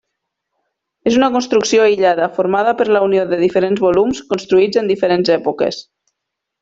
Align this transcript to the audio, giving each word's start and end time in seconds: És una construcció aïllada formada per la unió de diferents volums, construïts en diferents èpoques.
És 1.09 1.17
una 1.19 1.27
construcció 1.35 1.83
aïllada 1.83 2.29
formada 2.37 2.73
per 2.79 2.87
la 2.95 3.03
unió 3.09 3.27
de 3.35 3.39
diferents 3.43 3.85
volums, 3.85 4.23
construïts 4.33 4.83
en 4.83 4.91
diferents 4.95 5.35
èpoques. 5.37 5.81